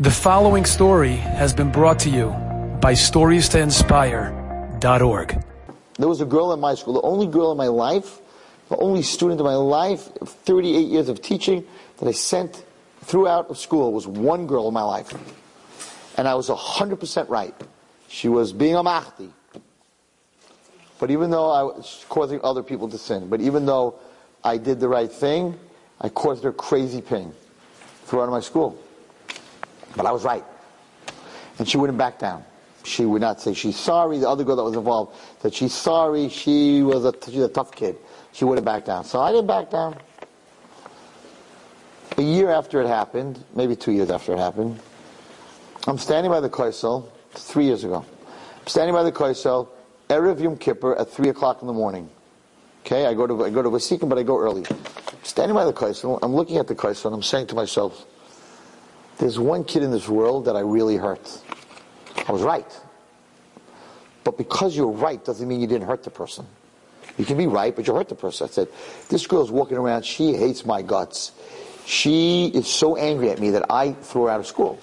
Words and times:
The 0.00 0.12
following 0.12 0.64
story 0.64 1.16
has 1.16 1.52
been 1.52 1.72
brought 1.72 1.98
to 2.00 2.08
you 2.08 2.28
by 2.80 2.92
StoriesToInspire.org. 2.92 5.44
There 5.98 6.06
was 6.06 6.20
a 6.20 6.24
girl 6.24 6.52
in 6.52 6.60
my 6.60 6.76
school, 6.76 6.94
the 6.94 7.02
only 7.02 7.26
girl 7.26 7.50
in 7.50 7.58
my 7.58 7.66
life, 7.66 8.20
the 8.68 8.76
only 8.76 9.02
student 9.02 9.40
in 9.40 9.44
my 9.44 9.56
life, 9.56 10.08
38 10.22 10.86
years 10.86 11.08
of 11.08 11.20
teaching, 11.20 11.66
that 11.96 12.06
I 12.06 12.12
sent 12.12 12.64
throughout 13.02 13.50
of 13.50 13.58
school 13.58 13.92
was 13.92 14.06
one 14.06 14.46
girl 14.46 14.68
in 14.68 14.74
my 14.74 14.84
life. 14.84 15.12
And 16.16 16.28
I 16.28 16.36
was 16.36 16.48
100% 16.48 17.28
right. 17.28 17.56
She 18.06 18.28
was 18.28 18.52
being 18.52 18.76
a 18.76 18.84
machti. 18.84 19.32
But 21.00 21.10
even 21.10 21.30
though 21.30 21.50
I 21.50 21.64
was 21.64 22.06
causing 22.08 22.38
other 22.44 22.62
people 22.62 22.88
to 22.88 22.98
sin, 22.98 23.28
but 23.28 23.40
even 23.40 23.66
though 23.66 23.96
I 24.44 24.58
did 24.58 24.78
the 24.78 24.86
right 24.86 25.10
thing, 25.10 25.58
I 26.00 26.08
caused 26.08 26.44
her 26.44 26.52
crazy 26.52 27.00
pain 27.00 27.32
throughout 28.04 28.30
my 28.30 28.38
school. 28.38 28.78
But 29.98 30.06
I 30.06 30.12
was 30.12 30.22
right. 30.22 30.44
And 31.58 31.68
she 31.68 31.76
wouldn't 31.76 31.98
back 31.98 32.20
down. 32.20 32.44
She 32.84 33.04
would 33.04 33.20
not 33.20 33.40
say 33.40 33.52
she's 33.52 33.76
sorry. 33.76 34.18
The 34.18 34.28
other 34.28 34.44
girl 34.44 34.54
that 34.56 34.62
was 34.62 34.76
involved 34.76 35.16
said 35.42 35.52
she's 35.52 35.74
sorry. 35.74 36.28
She 36.28 36.82
was 36.82 37.04
a, 37.04 37.12
she's 37.26 37.42
a 37.42 37.48
tough 37.48 37.72
kid. 37.72 37.96
She 38.32 38.44
wouldn't 38.44 38.64
back 38.64 38.84
down. 38.84 39.04
So 39.04 39.20
I 39.20 39.32
didn't 39.32 39.48
back 39.48 39.70
down. 39.70 39.98
A 42.16 42.22
year 42.22 42.50
after 42.50 42.80
it 42.80 42.86
happened, 42.86 43.44
maybe 43.54 43.74
two 43.74 43.90
years 43.90 44.08
after 44.08 44.32
it 44.32 44.38
happened, 44.38 44.78
I'm 45.88 45.98
standing 45.98 46.30
by 46.30 46.40
the 46.40 46.48
Koisel, 46.48 47.08
three 47.32 47.64
years 47.64 47.82
ago. 47.82 48.04
I'm 48.60 48.66
standing 48.66 48.94
by 48.94 49.02
the 49.02 49.12
Koisel, 49.12 49.68
Erev 50.08 50.40
Yom 50.40 50.56
Kippur 50.56 50.94
at 50.94 51.10
three 51.10 51.28
o'clock 51.28 51.60
in 51.60 51.66
the 51.66 51.72
morning. 51.72 52.08
Okay, 52.84 53.04
I 53.06 53.14
go 53.14 53.26
to 53.26 53.44
I 53.44 53.50
go 53.50 53.62
to 53.62 53.68
Vasikin, 53.68 54.08
but 54.08 54.16
I 54.16 54.22
go 54.22 54.38
early. 54.38 54.64
Standing 55.24 55.54
by 55.54 55.64
the 55.64 55.72
Koisel, 55.72 56.20
I'm 56.22 56.34
looking 56.34 56.56
at 56.56 56.68
the 56.68 56.74
Koisel, 56.76 57.06
and 57.06 57.14
I'm 57.16 57.22
saying 57.22 57.48
to 57.48 57.56
myself, 57.56 58.06
there's 59.18 59.38
one 59.38 59.64
kid 59.64 59.82
in 59.82 59.90
this 59.90 60.08
world 60.08 60.44
that 60.46 60.56
I 60.56 60.60
really 60.60 60.96
hurt. 60.96 61.42
I 62.26 62.32
was 62.32 62.42
right. 62.42 62.80
But 64.24 64.36
because 64.36 64.76
you're 64.76 64.90
right 64.90 65.24
doesn't 65.24 65.46
mean 65.46 65.60
you 65.60 65.66
didn't 65.66 65.86
hurt 65.86 66.04
the 66.04 66.10
person. 66.10 66.46
You 67.16 67.24
can 67.24 67.36
be 67.36 67.46
right, 67.46 67.74
but 67.74 67.86
you 67.86 67.94
hurt 67.94 68.08
the 68.08 68.14
person. 68.14 68.46
I 68.46 68.50
said, 68.50 68.68
this 69.08 69.26
girl's 69.26 69.50
walking 69.50 69.76
around, 69.76 70.04
she 70.04 70.34
hates 70.34 70.64
my 70.64 70.82
guts. 70.82 71.32
She 71.84 72.46
is 72.46 72.68
so 72.68 72.96
angry 72.96 73.30
at 73.30 73.40
me 73.40 73.50
that 73.50 73.70
I 73.70 73.92
threw 73.92 74.24
her 74.24 74.30
out 74.30 74.40
of 74.40 74.46
school. 74.46 74.78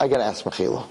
I 0.00 0.08
gotta 0.08 0.24
ask 0.24 0.44
Mechila. 0.44 0.86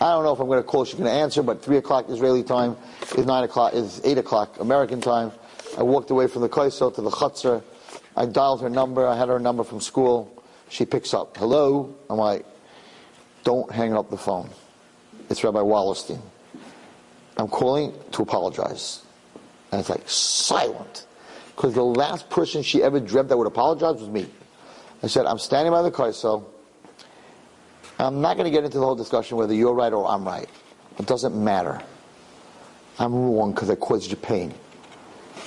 I 0.00 0.12
don't 0.12 0.24
know 0.24 0.32
if 0.32 0.40
I'm 0.40 0.48
gonna 0.48 0.62
call, 0.62 0.84
she's 0.86 0.98
gonna 0.98 1.10
answer, 1.10 1.42
but 1.42 1.62
three 1.62 1.76
o'clock 1.76 2.06
Israeli 2.08 2.42
time 2.42 2.76
is 3.16 3.26
nine 3.26 3.44
o'clock, 3.44 3.74
is 3.74 4.00
eight 4.02 4.18
o'clock 4.18 4.58
American 4.58 5.00
time. 5.00 5.30
I 5.76 5.82
walked 5.82 6.10
away 6.10 6.26
from 6.26 6.42
the 6.42 6.48
Koisel 6.48 6.94
to 6.94 7.02
the 7.02 7.10
Chutzner. 7.10 7.62
I 8.16 8.26
dialed 8.26 8.60
her 8.62 8.70
number. 8.70 9.06
I 9.06 9.16
had 9.16 9.28
her 9.28 9.38
number 9.38 9.64
from 9.64 9.80
school. 9.80 10.42
She 10.68 10.84
picks 10.84 11.14
up. 11.14 11.36
Hello? 11.36 11.94
I'm 12.08 12.18
like, 12.18 12.44
don't 13.44 13.70
hang 13.70 13.94
up 13.94 14.10
the 14.10 14.16
phone. 14.16 14.50
It's 15.28 15.42
Rabbi 15.42 15.60
Wallerstein. 15.60 16.20
I'm 17.36 17.48
calling 17.48 17.94
to 18.12 18.22
apologize. 18.22 19.02
And 19.72 19.80
it's 19.80 19.88
like 19.88 20.08
silent. 20.08 21.06
Because 21.54 21.74
the 21.74 21.84
last 21.84 22.28
person 22.30 22.62
she 22.62 22.82
ever 22.82 23.00
dreamt 23.00 23.28
that 23.28 23.36
would 23.36 23.46
apologize 23.46 24.00
was 24.00 24.08
me. 24.08 24.26
I 25.02 25.06
said, 25.06 25.26
I'm 25.26 25.38
standing 25.38 25.72
by 25.72 25.82
the 25.82 25.90
Koisel. 25.90 26.44
I'm 27.98 28.20
not 28.20 28.36
going 28.36 28.44
to 28.44 28.50
get 28.50 28.64
into 28.64 28.78
the 28.78 28.84
whole 28.84 28.96
discussion 28.96 29.36
whether 29.36 29.54
you're 29.54 29.74
right 29.74 29.92
or 29.92 30.06
I'm 30.06 30.24
right. 30.24 30.48
It 30.98 31.06
doesn't 31.06 31.34
matter. 31.34 31.80
I'm 32.98 33.14
wrong 33.14 33.52
because 33.52 33.70
I 33.70 33.74
caused 33.74 34.10
you 34.10 34.16
pain. 34.16 34.54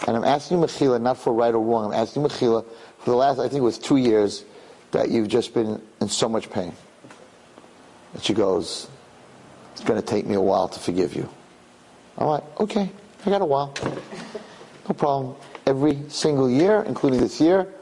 And 0.07 0.17
I'm 0.17 0.23
asking 0.23 0.59
you 0.59 0.65
Mechila, 0.65 1.01
not 1.01 1.17
for 1.17 1.33
right 1.33 1.53
or 1.53 1.63
wrong, 1.63 1.93
I'm 1.93 1.99
asking 1.99 2.23
you 2.23 2.27
Mechila 2.27 2.65
for 2.99 3.09
the 3.09 3.15
last, 3.15 3.39
I 3.39 3.43
think 3.43 3.59
it 3.59 3.61
was 3.61 3.77
two 3.77 3.97
years, 3.97 4.45
that 4.91 5.09
you've 5.09 5.27
just 5.27 5.53
been 5.53 5.81
in 6.01 6.09
so 6.09 6.29
much 6.29 6.49
pain. 6.49 6.73
And 8.13 8.21
she 8.21 8.33
goes, 8.33 8.87
it's 9.71 9.83
going 9.83 9.99
to 9.99 10.05
take 10.05 10.25
me 10.25 10.35
a 10.35 10.41
while 10.41 10.67
to 10.67 10.79
forgive 10.79 11.15
you. 11.15 11.27
I'm 12.17 12.27
like, 12.27 12.59
okay, 12.59 12.91
I 13.25 13.29
got 13.29 13.41
a 13.41 13.45
while. 13.45 13.73
No 14.87 14.93
problem. 14.95 15.35
Every 15.65 15.97
single 16.09 16.49
year, 16.49 16.83
including 16.83 17.19
this 17.21 17.39
year, 17.39 17.73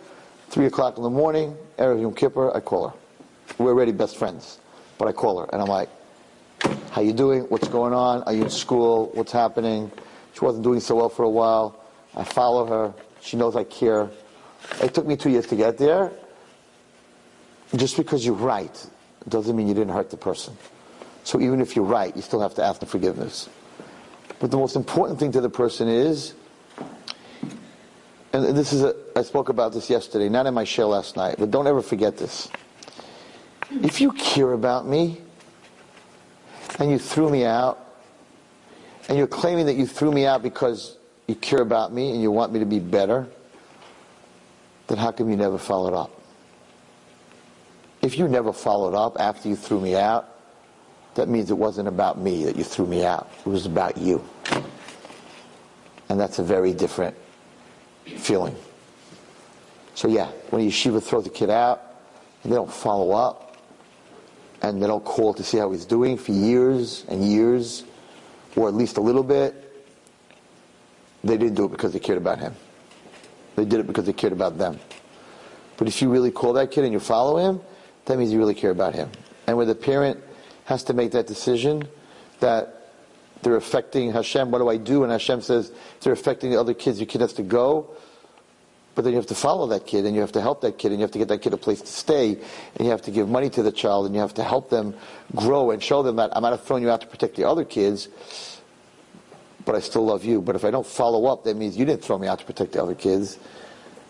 3 0.49 0.67
o'clock 0.67 0.97
in 0.97 1.03
the 1.03 1.09
morning, 1.09 1.57
Erev 1.77 1.99
Yom 2.01 2.13
Kippur, 2.13 2.55
I 2.55 2.59
call 2.59 2.89
her. 2.89 2.95
We're 3.57 3.71
already 3.71 3.91
best 3.91 4.17
friends. 4.17 4.59
But 4.97 5.07
I 5.07 5.11
call 5.11 5.39
her, 5.39 5.49
and 5.51 5.61
I'm 5.61 5.67
like, 5.67 5.89
how 6.91 7.01
you 7.01 7.11
doing? 7.11 7.41
What's 7.43 7.67
going 7.67 7.93
on? 7.93 8.21
Are 8.23 8.33
you 8.33 8.43
in 8.43 8.49
school? 8.49 9.09
What's 9.15 9.31
happening? 9.31 9.91
She 10.33 10.45
wasn't 10.45 10.63
doing 10.63 10.79
so 10.79 10.95
well 10.95 11.09
for 11.09 11.23
a 11.23 11.29
while. 11.29 11.83
I 12.15 12.23
follow 12.23 12.65
her. 12.65 12.93
She 13.21 13.37
knows 13.37 13.55
I 13.55 13.63
care. 13.63 14.09
It 14.81 14.93
took 14.93 15.05
me 15.05 15.15
two 15.15 15.29
years 15.29 15.47
to 15.47 15.55
get 15.55 15.77
there. 15.77 16.11
Just 17.75 17.95
because 17.97 18.25
you're 18.25 18.35
right 18.35 18.89
doesn't 19.27 19.55
mean 19.55 19.67
you 19.67 19.73
didn't 19.73 19.93
hurt 19.93 20.09
the 20.09 20.17
person. 20.17 20.57
So 21.23 21.39
even 21.39 21.61
if 21.61 21.75
you're 21.75 21.85
right, 21.85 22.15
you 22.15 22.21
still 22.21 22.41
have 22.41 22.55
to 22.55 22.63
ask 22.63 22.79
for 22.79 22.85
forgiveness. 22.85 23.49
But 24.39 24.51
the 24.51 24.57
most 24.57 24.75
important 24.75 25.19
thing 25.19 25.31
to 25.33 25.41
the 25.41 25.49
person 25.49 25.87
is, 25.87 26.33
and 28.33 28.57
this 28.57 28.73
is 28.73 28.83
a, 28.83 28.95
I 29.15 29.21
spoke 29.21 29.49
about 29.49 29.73
this 29.73 29.89
yesterday, 29.89 30.29
not 30.29 30.47
in 30.47 30.53
my 30.53 30.63
show 30.63 30.89
last 30.89 31.15
night, 31.15 31.35
but 31.37 31.51
don't 31.51 31.67
ever 31.67 31.81
forget 31.81 32.17
this. 32.17 32.49
If 33.69 34.01
you 34.01 34.11
care 34.13 34.51
about 34.53 34.87
me, 34.87 35.21
and 36.79 36.89
you 36.89 36.97
threw 36.97 37.29
me 37.29 37.45
out, 37.45 37.85
and 39.07 39.17
you're 39.17 39.27
claiming 39.27 39.67
that 39.67 39.75
you 39.75 39.85
threw 39.85 40.11
me 40.11 40.25
out 40.25 40.41
because 40.41 40.97
you 41.31 41.35
care 41.35 41.61
about 41.61 41.93
me 41.93 42.11
and 42.11 42.21
you 42.21 42.29
want 42.29 42.51
me 42.51 42.59
to 42.59 42.65
be 42.65 42.79
better, 42.79 43.25
then 44.87 44.97
how 44.97 45.11
come 45.11 45.29
you 45.29 45.37
never 45.37 45.57
followed 45.57 45.93
up? 45.93 46.11
If 48.01 48.17
you 48.17 48.27
never 48.27 48.51
followed 48.51 48.93
up 48.93 49.17
after 49.17 49.47
you 49.47 49.55
threw 49.55 49.79
me 49.79 49.95
out, 49.95 50.27
that 51.15 51.29
means 51.29 51.49
it 51.49 51.57
wasn't 51.57 51.87
about 51.87 52.17
me 52.17 52.43
that 52.43 52.57
you 52.57 52.65
threw 52.65 52.85
me 52.85 53.05
out. 53.05 53.31
It 53.45 53.49
was 53.49 53.65
about 53.65 53.97
you. 53.97 54.23
And 56.09 56.19
that's 56.19 56.39
a 56.39 56.43
very 56.43 56.73
different 56.73 57.15
feeling. 58.17 58.55
So 59.95 60.09
yeah, 60.09 60.31
when 60.49 60.61
a 60.61 60.65
yeshiva 60.65 61.01
throws 61.01 61.25
a 61.27 61.29
kid 61.29 61.49
out, 61.49 61.81
and 62.43 62.51
they 62.51 62.55
don't 62.57 62.71
follow 62.71 63.11
up, 63.11 63.55
and 64.61 64.83
they 64.83 64.87
don't 64.87 65.05
call 65.05 65.33
to 65.35 65.43
see 65.43 65.57
how 65.57 65.71
he's 65.71 65.85
doing 65.85 66.17
for 66.17 66.33
years 66.33 67.05
and 67.07 67.23
years, 67.23 67.85
or 68.57 68.67
at 68.67 68.73
least 68.73 68.97
a 68.97 69.01
little 69.01 69.23
bit, 69.23 69.60
they 71.23 71.37
didn't 71.37 71.55
do 71.55 71.65
it 71.65 71.71
because 71.71 71.93
they 71.93 71.99
cared 71.99 72.17
about 72.17 72.39
him. 72.39 72.55
They 73.55 73.65
did 73.65 73.79
it 73.79 73.87
because 73.87 74.05
they 74.05 74.13
cared 74.13 74.33
about 74.33 74.57
them. 74.57 74.79
But 75.77 75.87
if 75.87 76.01
you 76.01 76.09
really 76.09 76.31
call 76.31 76.53
that 76.53 76.71
kid 76.71 76.83
and 76.83 76.93
you 76.93 76.99
follow 76.99 77.37
him, 77.37 77.61
that 78.05 78.17
means 78.17 78.31
you 78.31 78.39
really 78.39 78.53
care 78.53 78.71
about 78.71 78.95
him. 78.95 79.09
And 79.47 79.57
where 79.57 79.65
the 79.65 79.75
parent 79.75 80.19
has 80.65 80.83
to 80.85 80.93
make 80.93 81.11
that 81.11 81.27
decision 81.27 81.87
that 82.39 82.91
they're 83.41 83.55
affecting 83.55 84.11
Hashem, 84.11 84.51
what 84.51 84.59
do 84.59 84.69
I 84.69 84.77
do? 84.77 85.03
And 85.03 85.11
Hashem 85.11 85.41
says, 85.41 85.71
they're 86.01 86.13
affecting 86.13 86.51
the 86.51 86.59
other 86.59 86.73
kids, 86.73 86.99
your 86.99 87.07
kid 87.07 87.21
has 87.21 87.33
to 87.33 87.43
go. 87.43 87.89
But 88.93 89.03
then 89.03 89.13
you 89.13 89.17
have 89.17 89.27
to 89.27 89.35
follow 89.35 89.67
that 89.67 89.87
kid 89.87 90.05
and 90.05 90.13
you 90.13 90.21
have 90.21 90.33
to 90.33 90.41
help 90.41 90.61
that 90.61 90.77
kid 90.77 90.91
and 90.91 90.99
you 90.99 91.03
have 91.03 91.11
to 91.11 91.19
get 91.19 91.29
that 91.29 91.41
kid 91.41 91.53
a 91.53 91.57
place 91.57 91.81
to 91.81 91.87
stay 91.87 92.31
and 92.75 92.85
you 92.85 92.91
have 92.91 93.01
to 93.03 93.11
give 93.11 93.29
money 93.29 93.49
to 93.49 93.63
the 93.63 93.71
child 93.71 94.05
and 94.05 94.13
you 94.13 94.21
have 94.21 94.33
to 94.33 94.43
help 94.43 94.69
them 94.69 94.93
grow 95.33 95.71
and 95.71 95.81
show 95.81 96.03
them 96.03 96.17
that 96.17 96.35
I 96.35 96.39
might 96.41 96.49
have 96.49 96.63
thrown 96.63 96.81
you 96.81 96.89
out 96.89 97.01
to 97.01 97.07
protect 97.07 97.35
the 97.35 97.45
other 97.45 97.63
kids, 97.63 98.09
but 99.65 99.75
I 99.75 99.79
still 99.79 100.05
love 100.05 100.23
you. 100.23 100.41
But 100.41 100.55
if 100.55 100.65
I 100.65 100.71
don't 100.71 100.85
follow 100.85 101.25
up, 101.25 101.43
that 101.43 101.55
means 101.55 101.77
you 101.77 101.85
didn't 101.85 102.03
throw 102.03 102.17
me 102.17 102.27
out 102.27 102.39
to 102.39 102.45
protect 102.45 102.73
the 102.73 102.83
other 102.83 102.95
kids. 102.95 103.37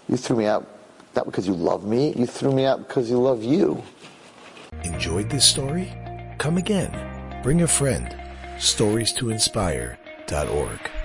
You 0.07 0.17
threw 0.17 0.37
me 0.37 0.45
out 0.45 0.67
not 1.15 1.25
because 1.25 1.47
you 1.47 1.53
love 1.53 1.83
me, 1.83 2.13
you 2.13 2.25
threw 2.25 2.51
me 2.51 2.65
out 2.65 2.87
because 2.87 3.09
you 3.09 3.19
love 3.19 3.43
you. 3.43 3.83
Enjoyed 4.83 5.29
this 5.29 5.45
story? 5.45 5.91
Come 6.37 6.57
again. 6.57 7.41
Bring 7.43 7.61
a 7.61 7.67
friend. 7.67 8.15
Stories 8.57 9.11
to 9.13 9.29
inspire.org. 9.29 11.00